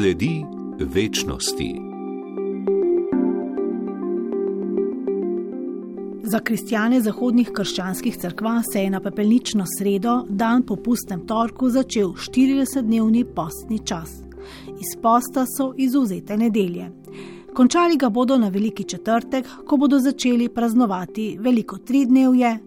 [0.00, 0.44] Sledi
[0.78, 1.74] večnosti.
[6.22, 12.08] Za kristijane zahodnih krščanskih crkva se je na pepelnično sredo, dan po pustnem torku, začel
[12.08, 14.10] 40-dnevni postni čas.
[14.68, 16.90] Iz posta so izuzete nedelje.
[17.54, 22.58] Končali ga bodo na veliki četrtek, ko bodo začeli praznovati veliko tridnevje,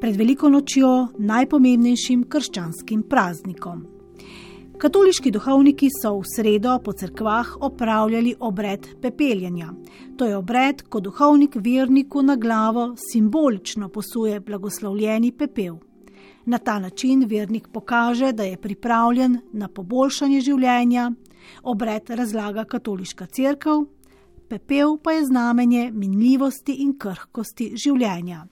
[0.00, 3.95] pred veliko nočjo najpomembnejšim krščanskim praznikom.
[4.76, 9.70] Katoliški duhovniki so v sredo po cerkvah opravljali obred pepeljenja.
[10.18, 15.78] To je obred, ko duhovnik verniku na glavo simbolično posuje blagoslovljeni pepel.
[16.44, 21.10] Na ta način vernik pokaže, da je pripravljen na poboljšanje življenja,
[21.62, 23.78] obred razlaga katoliška crkva,
[24.48, 28.44] pepel pa je znamenje minljivosti in krhkosti življenja.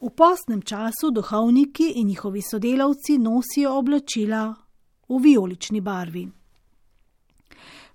[0.00, 4.54] V postnem času duhovniki in njihovi sodelavci nosijo oblačila
[5.12, 6.28] v vijolični barvi.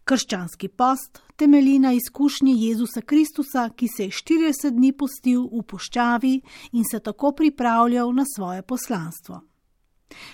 [0.07, 6.33] Krščanski post temelji na izkušnji Jezusa Kristusa, ki se je 40 dni postil v puščavi
[6.71, 9.41] in se tako pripravljal na svoje poslanstvo.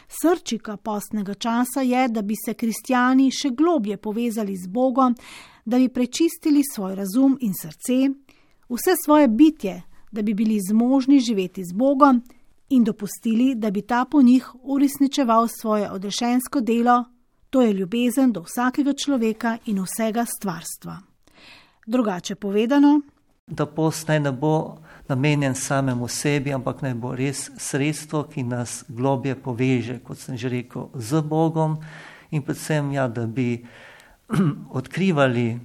[0.08, 5.16] Srčika postnega časa je, da bi se kristijani še globje povezali z Bogom,
[5.66, 7.98] da bi prečistili svoj razum in srce,
[8.70, 12.22] vse svoje bitje, da bi bili zmožni živeti z Bogom
[12.70, 17.04] in dopustili, da bi ta po njih uresničeval svoje odrešensko delo,
[17.50, 20.98] to je ljubezen do vsakega človeka in vsega stvarstva.
[21.86, 23.02] Drugače povedano,
[23.48, 28.84] da post naj ne bo namenjen samemu sebi, ampak naj bo res sredstvo, ki nas
[28.88, 31.78] globje poveže, kot sem že rekel, z Bogom
[32.32, 33.66] in predvsem, ja, da bi
[34.80, 35.60] odkrivali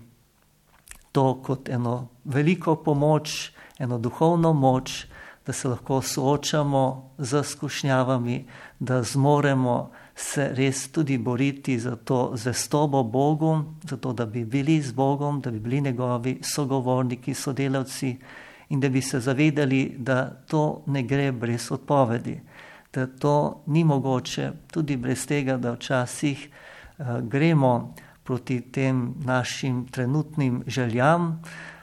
[1.13, 5.07] to kot eno veliko pomoč, eno duhovno moč,
[5.49, 8.45] da se lahko soočamo z izkušnjavami,
[8.79, 14.93] da zmoremo se res tudi boriti za to zvestobo Bogu, zato da bi bili z
[14.93, 18.17] Bogom, da bi bili njegovi sogovorniki, sodelavci
[18.69, 22.41] in da bi se zavedali, da to ne gre brez odpovedi,
[22.95, 26.49] da to ni mogoče tudi brez tega, da včasih
[26.99, 27.95] uh, gremo
[28.25, 31.43] proti tem našim trenutnim željam,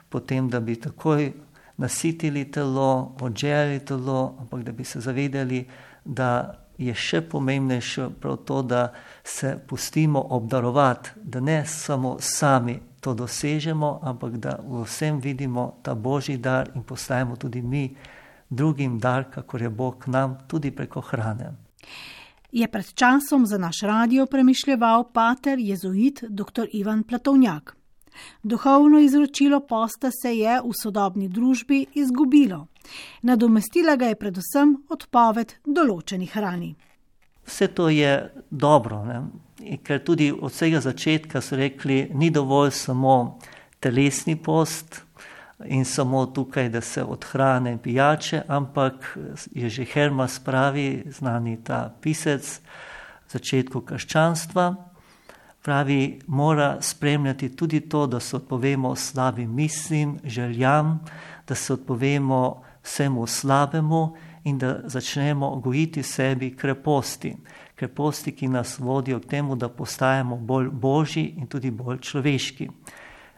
[0.10, 1.32] potem da bi takoj
[1.78, 5.66] nasitili telo, odželjali telo, ampak da bi se zavedali,
[6.06, 8.94] da je še pomembnejše prav to, da
[9.24, 15.96] se pustimo obdarovati, da ne samo sami to dosežemo, ampak da v vsem vidimo ta
[15.96, 17.96] božji dar in postajamo tudi mi
[18.50, 21.52] drugim dar, kakor je Bog nam, tudi preko hrane.
[22.52, 26.68] Je pred časom za naš radio premišljeval pater jezuit dr.
[26.74, 27.76] Ivan Platovnjak.
[28.44, 32.68] Duhovno izročilo posta se je v sodobni družbi izgubilo.
[33.22, 36.76] Nadomestila ga je predvsem odpoved določenih hrani.
[37.46, 38.14] Vse to je
[38.50, 39.24] dobro, ne?
[39.84, 43.38] ker tudi od vsega začetka so rekli, ni dovolj samo
[43.80, 45.02] telesni post
[45.66, 49.18] in samo tukaj, da se odhrane pijače, ampak
[49.52, 52.60] je že Hermas pravi, znani ta pisec,
[53.32, 54.76] začetku krščanstva,
[55.66, 61.06] pravi, mora spremljati tudi to, da se odpovemo slabim mislim, željam,
[61.48, 67.36] da se odpovemo vsemu slabemu in da začnemo gojiti sebi kreposti.
[67.76, 72.70] Kreposti, ki nas vodijo k temu, da postajamo bolj božji in tudi bolj človeški.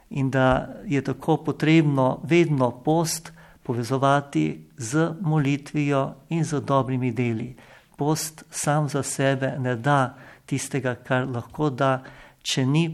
[0.09, 3.31] In da je tako potrebno vedno post
[3.63, 7.55] povezovati z molitvijo in z dobrimi deli.
[7.97, 10.15] Post sam za sebe ne da
[10.47, 12.01] tistega, kar lahko da,
[12.41, 12.87] če ni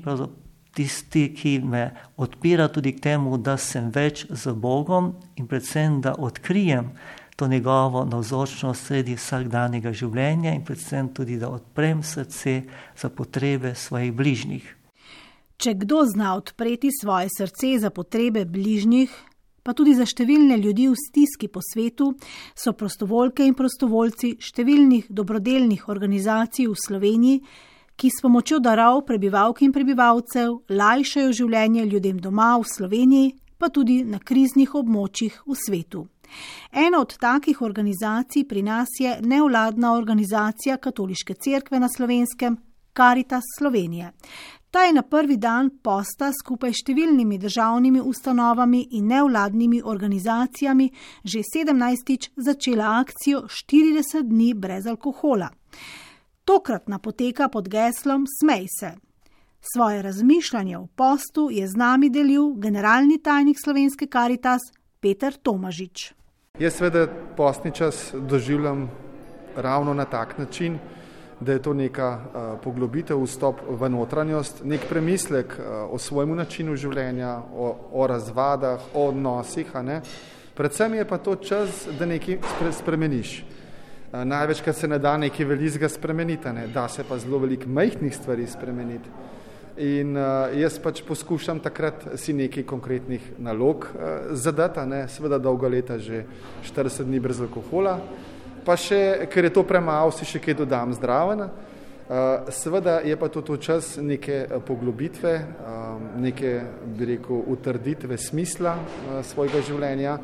[0.74, 1.84] tisti, ki me
[2.18, 6.90] odpira tudi k temu, da sem več z Bogom in predvsem, da odkrijem
[7.36, 12.62] to njegovo navzočnost sredi vsakdanjega življenja in predvsem tudi, da odprem srce
[12.97, 14.66] za potrebe svojih bližnjih.
[15.58, 19.14] Če kdo zna odpreti svoje srce za potrebe bližnjih,
[19.63, 22.12] pa tudi za številne ljudi v stiski po svetu,
[22.56, 27.43] so prostovoljke in prostovoljci številnih dobrodelnih organizacij v Sloveniji,
[27.96, 34.02] ki s pomočjo darov prebivalk in prebivalcev lajšajo življenje ljudem doma v Sloveniji, pa tudi
[34.03, 36.08] na kriznih območjih v svetu.
[36.73, 42.58] Ena od takih organizacij pri nas je nevladna organizacija Katoliške cerkve na slovenskem
[42.97, 44.11] Caritas Slovenije.
[44.73, 50.87] Ta je na prvi dan posta skupaj s številnimi državnimi ustanovami in nevladnimi organizacijami
[51.22, 52.31] že 17.
[52.35, 55.52] začela akcijo 40 dni brez alkohola.
[56.41, 58.90] Tokratna poteka pod geslom Smej se.
[59.61, 64.66] Svoje razmišljanje o postu je z nami delil generalni tajnik slovenske Karitas
[64.99, 66.14] Peter Tomažič.
[66.58, 67.05] Jaz seveda
[67.37, 68.90] postni čas doživljam
[69.55, 70.79] ravno na tak način,
[71.43, 76.75] da je to neka uh, poglobitev, vstop v notranjost, nek premislek uh, o svojem načinu
[76.75, 79.72] življenja, o, o razvadah, o odnosih.
[80.55, 82.40] Predvsem je pa to čas, da nekaj
[82.72, 83.41] spremeniš.
[83.43, 86.67] Uh, največkrat se ne da nekaj velikega spremeniti, ne?
[86.67, 89.09] da se pa zelo veliko majhnih stvari spremeniti.
[89.78, 95.67] In uh, jaz pač poskušam takrat si nekaj konkretnih nalog uh, zadati, ne, seveda dolga
[95.67, 96.25] leta, že
[96.67, 97.97] 40 dni brez alkohola,
[98.66, 101.46] pa še, ker je to premalo, si še kaj dodam zdraven.
[102.04, 106.52] Uh, seveda je pa to, to čas neke poglobitve, uh, neke,
[106.98, 108.76] bi rekel, utrditve smisla
[109.24, 110.18] svojega življenja,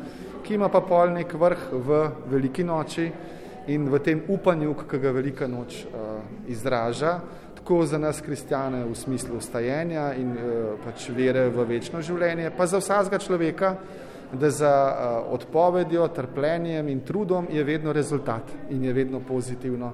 [0.44, 2.02] ki ima pa pol nek vrh v
[2.32, 3.08] veliki noči
[3.72, 5.84] in v tem upanju, ki ga velika noč
[6.50, 7.20] izraža,
[7.60, 10.34] tako za nas kristjane v smislu ustajenja in
[10.84, 13.76] pač vere v večno življenje, pa za vsakega človeka,
[14.34, 19.92] da za uh, odpovedjo, trpljenjem in trudom je vedno rezultat in je vedno pozitivno.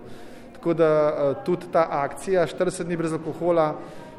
[0.53, 3.75] Tako da uh, tudi ta akcija 40 dni brez alkohola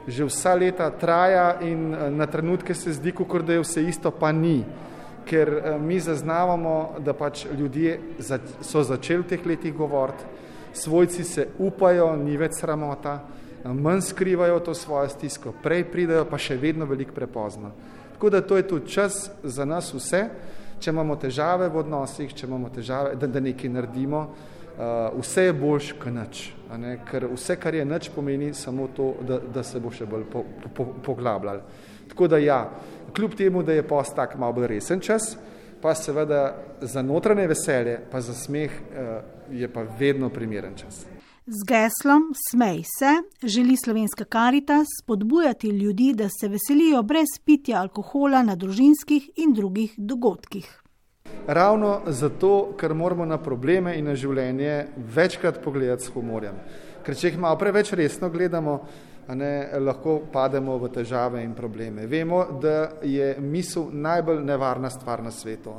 [0.06, 4.10] že vsa leta traja in uh, na trenutke se zdi, kot da je vse isto,
[4.10, 4.64] pa ni.
[5.26, 7.98] Ker mi zaznavamo, da pač ljudje
[8.62, 10.22] so začeli v teh letih govoriti,
[10.72, 13.24] svojci se upajo, ni več sramota,
[13.64, 17.72] manj skrivajo to svojo stisko, prej pridejo, pa še vedno veliko prepozno.
[18.16, 20.22] Tako da to je tudi čas za nas vse,
[20.80, 25.52] če imamo težave v odnosih, če imamo težave, da, da nekaj naredimo, uh, vse je
[25.52, 26.40] boljš kot nič.
[26.80, 26.94] Ne?
[27.04, 30.46] Ker vse, kar je nič, pomeni samo to, da, da se bo še bolj po,
[30.72, 31.60] po, poglabljal.
[32.08, 32.62] Tako da ja,
[33.12, 35.34] kljub temu, da je post tak malo bolj resen čas,
[35.82, 36.40] pa seveda
[36.80, 39.12] za notranje veselje, pa za smeh uh,
[39.52, 41.04] je pa vedno primeren čas.
[41.48, 43.10] Z geslom Smej se
[43.42, 49.94] želi slovenska karita spodbujati ljudi, da se veselijo brez pitja alkohola na družinskih in drugih
[49.96, 50.82] dogodkih.
[51.46, 56.58] Ravno zato, ker moramo na probleme in na življenje večkrat pogledati s humorjem.
[57.06, 58.80] Ker če jih malo preveč resno gledamo,
[59.28, 62.08] ne, lahko pademo v težave in probleme.
[62.10, 65.78] Vemo, da je misel najbolj nevarna stvar na svetu.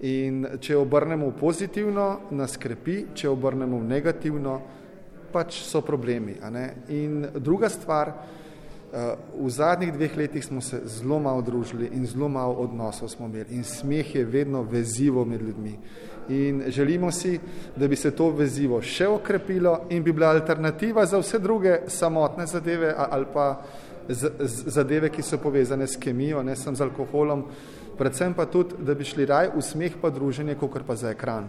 [0.00, 4.58] In če obrnemo v pozitivno, nas krepi, če obrnemo v negativno,
[5.32, 6.36] pač so problemi.
[6.88, 12.28] In druga stvar, eh, v zadnjih dveh letih smo se zelo malo družili in zelo
[12.28, 15.78] malo odnosov smo imeli in smeh je vedno vezivo med ljudmi.
[16.28, 17.40] In želimo si,
[17.76, 22.46] da bi se to vezivo še okrepilo in bi bila alternativa za vse druge samotne
[22.46, 23.62] zadeve ali pa
[24.66, 27.44] zadeve, ki so povezane s kemijo, ne sem z alkoholom,
[27.98, 31.48] predvsem pa tudi, da bi šli raj v smeh pa druženje, kot pa za ekran.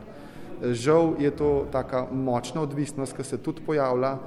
[0.61, 4.17] Žal je to taka močna odvisnost, ki se tudi pojavlja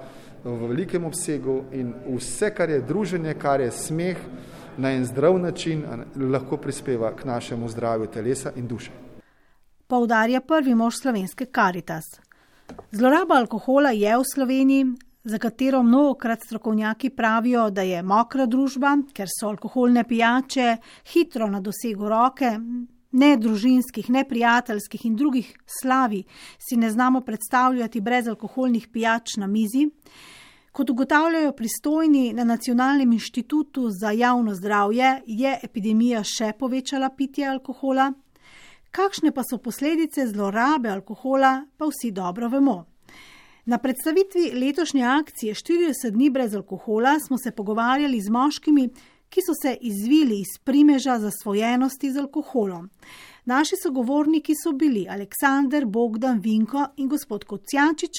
[0.45, 4.19] v velikem obsegu in vse, kar je druženje, kar je smeh,
[4.77, 5.85] na en zdrav način
[6.33, 8.91] lahko prispeva k našemu zdravju telesa in duše.
[9.87, 12.05] Poudarja prvi mož slovenske Karitas.
[12.91, 14.87] Zloraba alkohola je v Sloveniji,
[15.25, 20.77] za katero mnogokrat strokovnjaki pravijo, da je mokra družba, ker so alkoholne pijače
[21.13, 22.51] hitro na dosegu roke,
[23.15, 26.25] ne družinskih, ne prijateljskih in drugih slavi
[26.59, 29.89] si ne znamo predstavljati brez alkoholnih pijač na mizi.
[30.75, 38.11] Kot ugotavljajo pristojni na Nacionalnem inštitutu za javno zdravje, je epidemija še povečala pitje alkohola.
[38.91, 42.77] Kakšne pa so posledice zlorabe alkohola, pa vsi dobro vemo.
[43.65, 48.89] Na predstavitvi letošnje akcije 40 dni brez alkohola smo se pogovarjali z moškimi,
[49.35, 52.91] ki so se izvili iz primeža zasvojenosti z alkoholom.
[53.45, 58.11] Naši sogovorniki so bili Aleksandr, Bogdan, Vinko in gospod Kocijančič.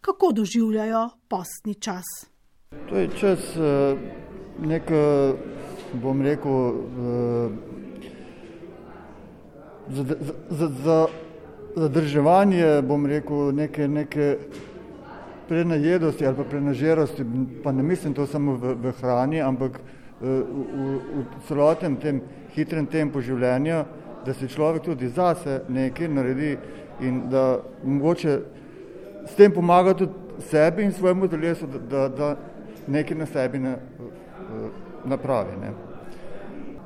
[0.00, 2.04] Kako doživljajo postni čas?
[2.88, 3.96] To je čas, eh,
[4.66, 4.82] nek,
[6.02, 7.50] bom rekel, eh,
[11.76, 14.38] zadrževanje, bom rekel, neke, neke
[15.48, 17.24] prenajedosti ali pa prenažerosti,
[17.64, 19.80] pa ne mislim to samo v, v hrani, ampak
[20.20, 22.20] v, v, v celotnem tem
[22.56, 23.84] hitrem tempu življenja,
[24.26, 26.56] da se človek tudi zase nekaj naredi
[27.00, 28.38] in da mogoče
[29.28, 32.36] s tem pomaga tudi sebi in svojemu telesu, da, da, da
[32.86, 33.76] nekaj na sebi ne,
[35.04, 35.56] napravi.
[35.60, 35.72] Ne.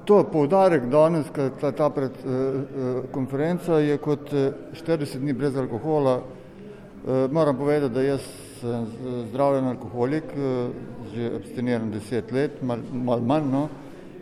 [0.05, 1.27] To poudarek danes,
[1.61, 4.33] ta, ta pred eh, eh konferenca je kot
[4.75, 6.17] 40 dni brez alkohola.
[6.23, 8.21] Eh, moram povedati, da jaz
[8.63, 8.87] sem
[9.31, 10.71] zdravljen alkoholik, eh,
[11.15, 13.69] že abstiniran deset let, malo mal manj, no,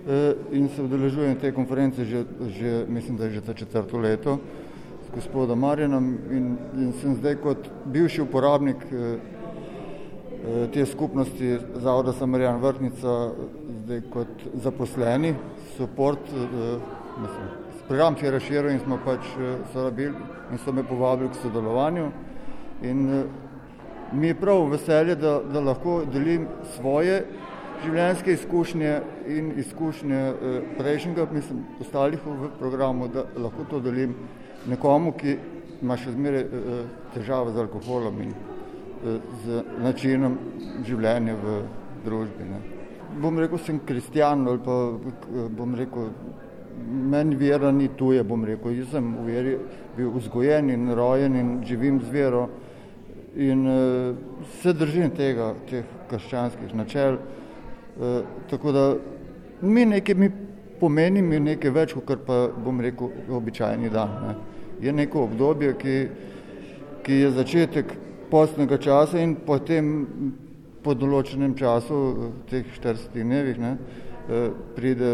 [0.08, 4.38] eh, in se udeležujem te konference že, že, mislim, da je že ta četrto leto
[5.06, 9.18] s gospodom Marjanom in, in sem zdaj kot bivši uporabnik eh,
[10.72, 13.30] te skupnosti Zavoda Samarjan Vrtnica,
[13.84, 15.34] zdaj kot zaposleni,
[15.76, 16.24] support,
[17.20, 17.46] mislim,
[17.88, 19.20] program se je razširil in smo pač
[19.72, 20.14] sorabili
[20.52, 22.08] in so me povabili k sodelovanju
[22.82, 23.04] in
[24.12, 27.24] mi je prav veselje, da, da lahko delim svoje
[27.84, 28.92] življenjske izkušnje
[29.26, 34.14] in izkušnje eh, prejšnjega, mislim, ostalih v programu, da lahko to delim
[34.68, 35.36] nekomu, ki
[35.82, 36.80] ima še zmeraj eh,
[37.14, 38.34] težave z alkoholom in
[39.00, 40.34] z načinom
[40.84, 41.54] življenja v
[42.04, 42.44] družbi.
[42.50, 42.58] Ne.
[43.20, 44.76] Bom rekel, sem kristjan ali pa
[45.56, 46.10] bom rekel,
[46.86, 49.54] meni vera ni tuje, bom rekel, jaz sem v veri
[49.96, 52.48] bil vzgojen in rojen in živim z vero
[53.36, 54.16] in uh,
[54.62, 57.18] se držim tega, teh krščanskih načel.
[58.00, 58.84] Uh, tako da
[59.60, 60.30] mi nekaj mi
[60.80, 64.14] pomeni, mi nekaj več, kot pa bom rekel, običajni dan.
[64.26, 64.34] Ne.
[64.80, 65.96] Je neko obdobje, ki,
[67.04, 67.92] ki je začetek
[68.30, 69.90] postnega časa in potem
[70.80, 73.74] po določenem času, teh 40 dnevih, ne,
[74.76, 75.10] pride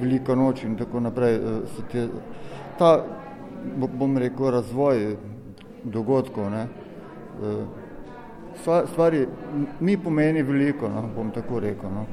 [0.00, 1.36] velika noč in tako naprej.
[1.92, 2.06] Te,
[2.78, 2.94] ta,
[3.76, 5.04] bom rekel, razvoj
[5.84, 6.66] dogodkov, ne,
[8.92, 9.26] stvari
[9.80, 11.90] mi pomeni veliko, no, bom tako rekel.
[11.90, 12.06] No.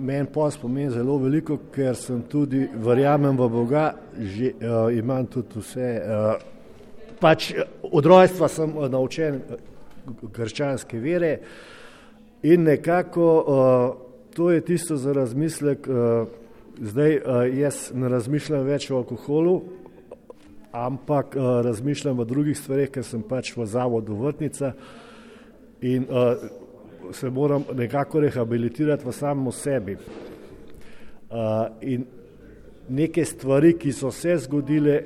[0.00, 3.86] Meni post pomeni zelo veliko, ker sem tudi, verjamem v Boga,
[4.18, 5.92] že uh, imam tudi vse.
[5.96, 6.34] Uh,
[7.20, 9.40] pač od rojstva sem naučen
[10.32, 11.30] krščanske vere
[12.44, 15.88] in nekako uh, to je tisto za razmislek.
[15.88, 16.28] Uh,
[16.76, 19.62] zdaj uh, jaz ne razmišljam več o alkoholu,
[20.76, 24.72] ampak uh, razmišljam v drugih stvarih, ker sem pač v zavodu vrtnica
[25.80, 26.36] in uh,
[27.12, 29.96] se moram nekako rehabilitirati v samem sebi.
[29.96, 32.04] Uh, in
[32.88, 35.00] neke stvari, ki so se zgodile,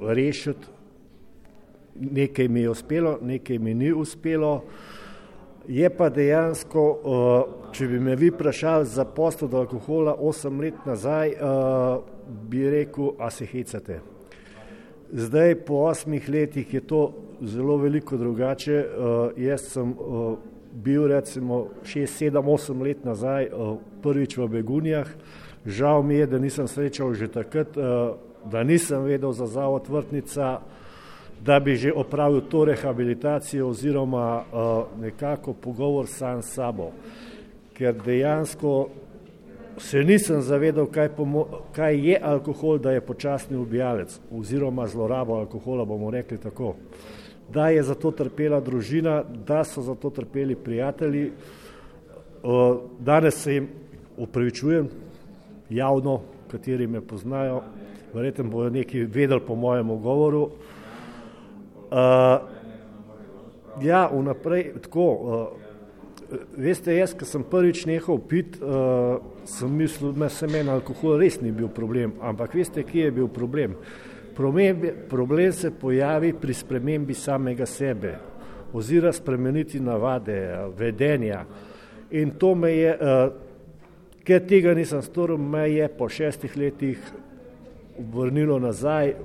[0.00, 0.68] rešiti,
[1.94, 4.62] nekaj mi je uspelo, nekaj mi ni uspelo.
[5.68, 6.84] Je pa dejansko,
[7.76, 11.34] če bi me vi vprašali za posto do alkohola 8 let nazaj,
[12.48, 14.00] bi rekel, a se hecate.
[15.12, 17.12] Zdaj, po osmih letih je to
[17.42, 18.78] zelo veliko drugače.
[18.78, 20.38] Uh, jaz sem uh,
[20.72, 25.08] bil recimo šest, sedem, osem let nazaj uh, prvič v Begunjah.
[25.66, 28.14] Žal mi je, da nisem srečal že takrat, uh,
[28.46, 30.60] da nisem vedel za zavod vrtnica,
[31.42, 36.92] da bi že opravil to rehabilitacijo oziroma uh, nekako pogovor sam s sabo.
[37.74, 38.88] Ker dejansko
[39.78, 41.08] se nisem zavedal, kaj,
[41.72, 46.74] kaj je alkohol, da je počasni ubijalec oziroma zlorabo alkohola, bomo rekli tako.
[47.52, 51.32] Da je za to trpela družina, da so za to trpeli prijatelji.
[52.98, 53.68] Danes se jim
[54.16, 54.88] upravičujem
[55.70, 57.62] javno, kateri me poznajo,
[58.14, 60.50] verjetno bodo nekaj vedeli po mojem govoru.
[63.82, 65.59] Ja, vnaprej tako.
[66.30, 69.18] Veste, jaz, ko sem prvič nehal piti, uh,
[69.48, 72.12] sem mislil, da se meni alkohol res ni bil problem.
[72.22, 73.74] Ampak veste, kje je bil problem?
[74.36, 78.14] Problem, problem se pojavi pri spremembi samega sebe,
[78.72, 80.38] oziroma spremeniti navade,
[80.78, 81.42] vedenja.
[82.14, 83.34] In to me je, uh,
[84.22, 87.12] ker tega nisem storil, me je po šestih letih
[87.98, 89.16] vrnilo nazaj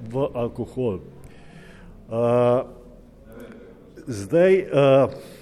[0.00, 1.02] v alkohol.
[2.08, 2.64] Uh,
[4.08, 5.36] zdaj, uh,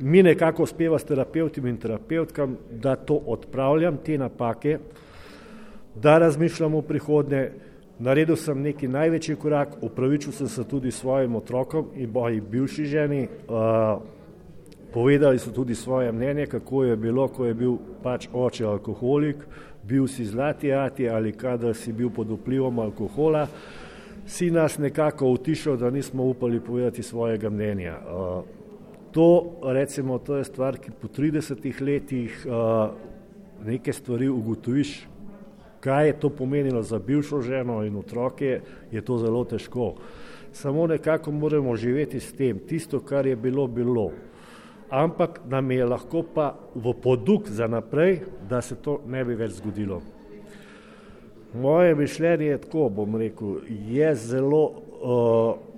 [0.00, 4.78] mi nekako uspeva s terapeutom in terapeutkam, da to odpravljam, te napake,
[5.94, 7.50] da razmišljam o prihodnje.
[7.98, 13.28] Naredil sem neki največji korak, upravičil sem se tudi svojim otrokom in moji bivši ženi.
[13.48, 14.02] Uh,
[14.92, 19.36] povedali so tudi svoje mnenje, kako je bilo, ko je bil pač oče alkoholik,
[19.82, 23.46] bil si zlati ati ali kadar si bil pod vplivom alkohola,
[24.26, 27.98] si nas nekako utišal, da nismo upali povedati svojega mnenja.
[27.98, 28.57] Uh,
[29.12, 32.90] To, recimo, to je stvar, ki po 30 letih uh,
[33.64, 35.06] neke stvari ugotoviš,
[35.80, 38.60] kaj je to pomenilo za bivšo ženo in otroke,
[38.92, 39.94] je to zelo težko.
[40.52, 44.10] Samo nekako moramo živeti s tem, tisto, kar je bilo, bilo.
[44.90, 49.60] Ampak nam je lahko pa v poduk za naprej, da se to ne bi več
[49.60, 50.02] zgodilo.
[51.54, 55.68] Moje mišljenje je tako, bom rekel, je zelo uh,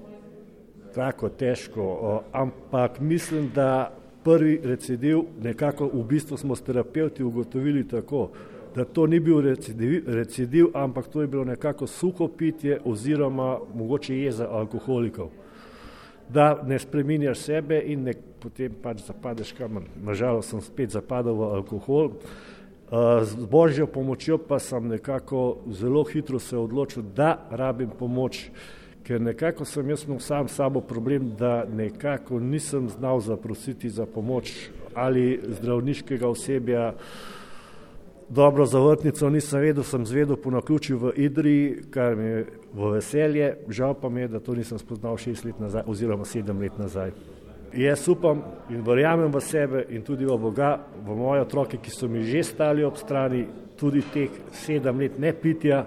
[0.94, 3.92] tako težko, ampak mislim, da
[4.24, 8.28] prvi recidiv, nekako v bistvu smo s terapeuti ugotovili tako,
[8.74, 14.18] da to ni bil recidiv, recidiv, ampak to je bilo nekako suho pitje oziroma mogoče
[14.18, 15.30] jeza alkoholikov.
[16.28, 19.88] Da ne spreminjaš sebe in ne, potem pač zapadeš kamen.
[20.04, 22.12] Nažalost sem spet zapadal v alkohol.
[23.22, 28.50] Z božjo pomočjo pa sem nekako zelo hitro se odločil, da rabim pomoč
[29.04, 34.70] ker nekako sem jaz imel sam sabo problem, da nekako nisem znal zaprositi za pomoč
[34.94, 36.94] ali zdravniškega osebja
[38.30, 42.90] dobro za vrtnico nisem vedel, sem zvedel po naključju v Idri, kar mi je v
[42.90, 46.78] veselje, žal pa mi je, da to nisem spoznal šest let nazaj oziroma sedem let
[46.78, 47.10] nazaj.
[47.74, 52.08] Jaz upam in verjamem v sebe in tudi v Boga, v moje otroke, ki so
[52.08, 55.84] mi že stali ob strani, tudi teh sedem let ne pitja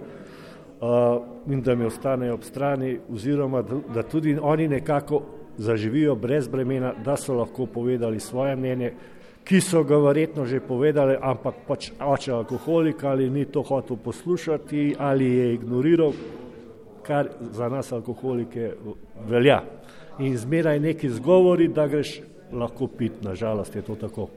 [1.48, 5.22] in da mi ostanejo ob strani oziroma da, da tudi oni nekako
[5.58, 8.94] zaživijo brez bremena, da so lahko povedali svoje mnenje,
[9.44, 14.96] ki so ga verjetno že povedali, ampak pač oče alkoholik ali ni to hotel poslušati
[15.00, 16.13] ali je ignoriral,
[17.04, 18.72] kar za nas alkoholike
[19.28, 19.62] velja.
[20.20, 22.22] In zmeraj neki zgovori, da greš
[22.52, 24.30] lahko pit, nažalost je to tako.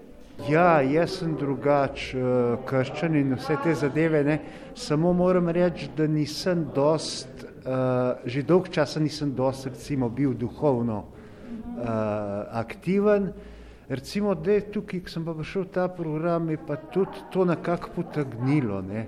[0.45, 4.39] Ja, jaz sem drugač, uh, krščan in vse te zadeve, ne.
[4.77, 10.99] samo moram reči, da nisem dost, uh, že dolg časa nisem dost, recimo, bil duhovno
[10.99, 13.33] uh, aktiven.
[13.89, 17.49] Recimo, da je tukaj, ko sem pa šel v ta program, je pa tudi to
[17.49, 18.83] nekako potegnilo.
[18.85, 19.07] Ne.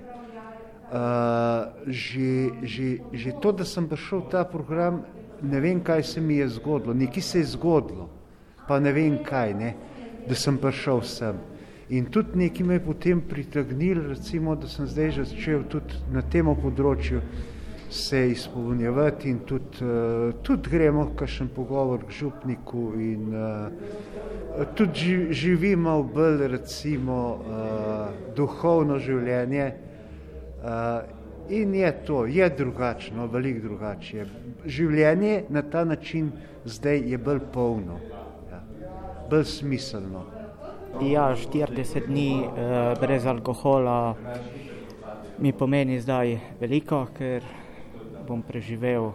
[0.89, 5.03] Uh, že, že, že to, da sem prišel v ta program,
[5.45, 8.09] ne vem, kaj se mi je zgodilo, nekaj se je zgodilo,
[8.65, 9.75] pa ne vem kaj, ne,
[10.29, 11.37] da sem prišel sem.
[11.89, 16.21] In tudi nekaj me je potem pritegnilo, recimo, da sem zdaj že začel tudi na
[16.21, 17.21] tem področju
[17.89, 26.03] se izpolnjevati in tudi, uh, tudi gremo kakšen pogovor k župniku in uh, tudi živimo
[26.03, 29.73] bolj recimo uh, duhovno življenje
[31.49, 34.25] in je to, je drugačno, veliko drugače.
[34.65, 36.31] Življenje na ta način
[36.65, 37.99] zdaj je bolj polno,
[39.29, 40.23] bolj smiselno.
[41.01, 44.15] Ja, 40 dni uh, brez alkohola
[45.37, 47.45] mi pomeni zdaj veliko, ker
[48.27, 49.11] bom preživel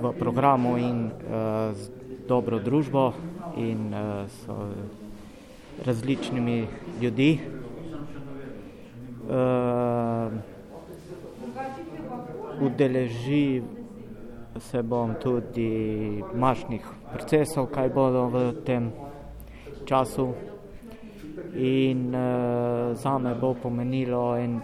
[0.00, 1.90] v programu in uh, z
[2.26, 3.12] dobro družbo
[3.56, 6.66] in uh, s različnimi
[7.00, 7.32] ljudmi.
[9.26, 10.34] Uh,
[12.60, 13.62] udeleži
[14.58, 18.92] se bom tudi mašnih procesov, kaj bodo v tem
[19.84, 20.32] času.
[21.56, 24.60] In uh, za me bo pomenilo en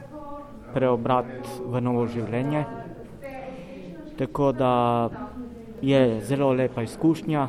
[0.73, 1.29] preobrat
[1.65, 2.65] v novo življenje.
[4.17, 4.73] Tako da
[5.83, 7.49] je zelo lepa izkušnja,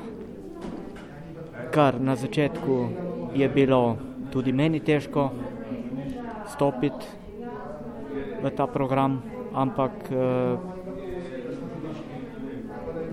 [1.72, 2.78] kar na začetku
[3.36, 3.98] je bilo
[4.32, 5.30] tudi meni težko
[6.50, 7.06] stopiti
[8.44, 9.22] v ta program,
[9.54, 10.73] ampak eh,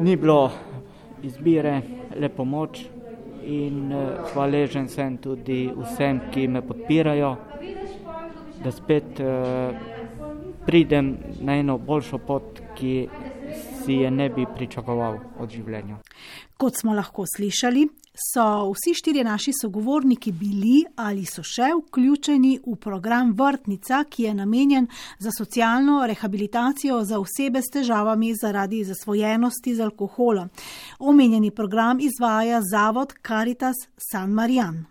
[0.00, 0.50] ni bilo
[1.22, 1.82] izbire,
[2.16, 2.80] le pomoč
[3.44, 7.30] in eh, hvaležen sem tudi vsem, ki me podpirajo,
[8.64, 9.80] da spet eh,
[10.66, 12.94] pridem na eno boljšo pot, ki
[13.82, 16.00] si je ne bi pričakoval od življenja.
[16.60, 17.86] Kot smo lahko slišali,
[18.32, 24.34] so vsi štirje naši sogovorniki bili ali so še vključeni v program Vrtnica, ki je
[24.34, 24.86] namenjen
[25.18, 30.48] za socialno rehabilitacijo za osebe s težavami zaradi zasvojenosti z alkoholom.
[30.98, 33.76] Omenjeni program izvaja zavod Caritas
[34.10, 34.84] San Marijan.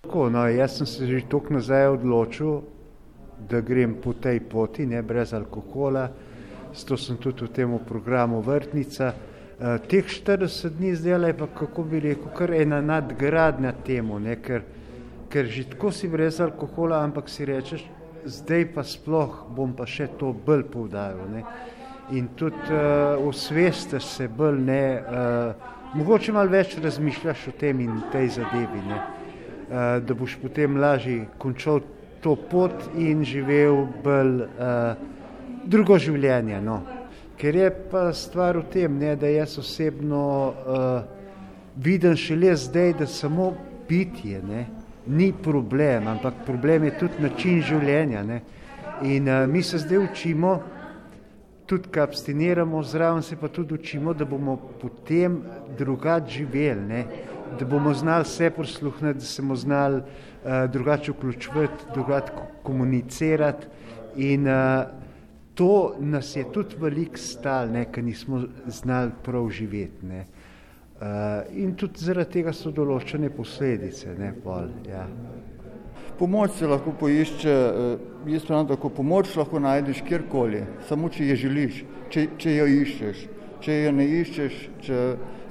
[0.00, 2.60] Tako, no, jaz sem se že toliko nazaj odločil,
[3.48, 6.08] da grem po tej poti, ne brez alkohola
[6.74, 9.14] zato sem tudi v tem programu Vrtnica.
[9.54, 14.34] Uh, teh 40 dni zdaj je pa, kako bi rekel, kar ena nadgradnja temu, ne,
[14.36, 14.64] ker,
[15.30, 17.84] ker že tako si brez alkohola, ampak si rečeš,
[18.26, 21.22] zdaj pa sploh bom pa še to bolj poudaril.
[21.30, 21.44] Ne.
[22.18, 28.02] In tudi uh, osvestiš se bolj, ne, uh, mogoče malo več razmišljaš o tem in
[28.10, 31.78] tej zadevi, ne, uh, da boš potem lažje končal
[32.26, 34.48] to pot in živel bolj.
[34.58, 35.12] Uh,
[35.64, 36.60] drugo življenje.
[36.64, 36.80] No.
[37.36, 41.02] Ker je pa stvar v tem, ne, da jaz osebno uh,
[41.76, 43.52] vidim šele zdaj, da samo
[43.88, 44.66] pitje ne,
[45.06, 48.22] ni problem, ampak problem je tudi način življenja.
[48.22, 48.40] Ne.
[49.02, 50.54] In uh, mi se zdaj učimo,
[51.66, 55.42] tudi ko abstiniramo, zraven se pa tudi učimo, da bomo potem
[55.78, 57.04] drugače živeli, ne.
[57.58, 63.66] da bomo znali vse prisluhniti, da se bomo znali uh, drugače vključiti, drugače komunicirati.
[64.16, 65.03] In uh,
[65.54, 70.06] to nas je tudi veliko stal, ker nismo znali prav živeti.
[70.06, 70.24] Ne.
[70.94, 74.14] Uh, in tudi zaradi tega so določene posledice.
[74.18, 75.06] Ne, pol, ja.
[76.18, 81.36] Pomoč se lahko poišče, eh, jaz pravim tako, pomoč lahko najdeš kjerkoli, samo če jo
[81.36, 83.24] želiš, če, če jo iščeš.
[83.64, 85.00] Če jo ne iščeš, če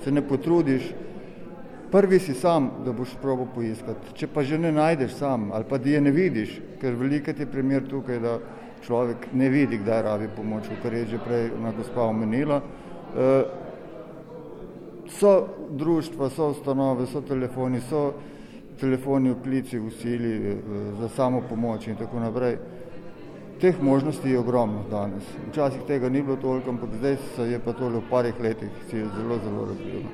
[0.05, 0.87] se ne potrudiš,
[1.91, 4.15] prvi si sam, da boš probo poiskati.
[4.15, 7.49] Če pa že ne najdeš sam ali pa di je ne vidiš, ker veliko je
[7.49, 8.39] primer tukaj, da
[8.85, 12.61] človek ne vidi, kdaj rabi pomoč, kar je že prej ona gospa omenila.
[12.61, 13.43] E,
[15.07, 18.13] so društva, so ustanove, so telefoni, so
[18.79, 20.57] telefoni v klici v sili eh,
[20.99, 22.57] za samo pomoč in tako naprej.
[23.61, 25.23] Teh možnosti je ogromno danes.
[25.49, 29.39] Včasih tega ni bilo toliko, ampak zdaj se je pa to v parih letih zelo,
[29.43, 30.09] zelo razvilo.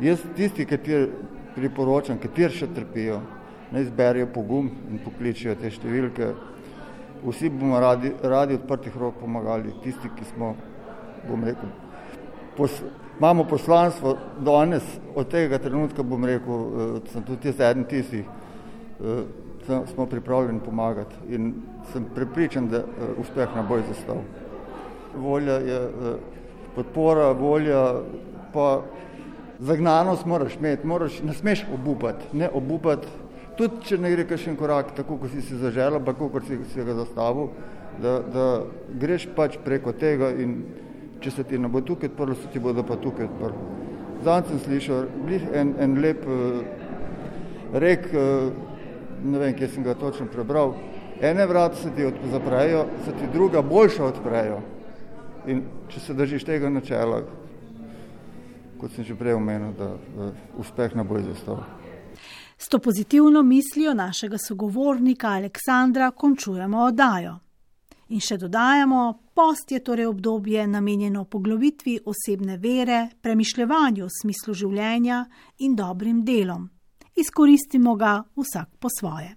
[0.00, 1.08] Jaz tisti, kateri
[1.54, 3.20] priporočam, kateri še trpijo,
[3.72, 6.34] naj zberijo pogum in pokličijo te številke.
[7.26, 10.54] Vsi bomo radi, radi odprtih rok pomagali, tisti, ki smo,
[11.28, 11.70] bom rekel,
[12.56, 12.82] pos,
[13.18, 18.26] imamo poslanstvo danes, od tega trenutka bom rekel, uh, sem tudi jaz eden tistih,
[19.00, 19.22] uh,
[19.92, 21.52] smo pripravljeni pomagati in
[21.92, 24.22] sem prepričan, da uh, uspeh ne bo izostal.
[25.16, 26.14] Volja je uh,
[26.74, 27.82] podpora, volja
[28.52, 28.82] pa
[29.58, 33.08] zagnanost moraš imeti, moraš, ne smeš obupati, ne obupati,
[33.58, 36.84] tudi če ne gre kakšen korak tako, kot si si zaželel, pa kot si, si
[36.86, 37.50] ga zastavil,
[38.02, 38.44] da, da
[39.00, 40.60] greš pač preko tega in
[41.22, 43.66] če se ti ne bo tukaj odprlo, se ti bodo pa tukaj odprlo.
[44.22, 45.08] Zdaj sem slišal
[45.54, 46.60] en, en lep uh,
[47.74, 48.52] rek, uh,
[49.24, 50.76] ne vem, kje sem ga točno prebral,
[51.20, 54.62] ene vrata se ti zaprejo, se ti druga boljša odprejo.
[55.50, 57.22] In če se držiš tega načela,
[58.78, 60.30] kot sem že prej omenil, da uh,
[60.62, 61.64] uspeh ne bo izostal.
[62.58, 67.38] S to pozitivno mislijo našega sogovornika Aleksandra končujemo oddajo.
[68.08, 75.24] In še dodajamo, post je torej obdobje namenjeno poglobitvi osebne vere, premišljevanju v smislu življenja
[75.58, 76.70] in dobrim delom.
[77.14, 79.36] Izkoristimo ga vsak po svoje.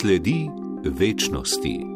[0.00, 0.48] Sledi
[0.84, 1.93] večnosti.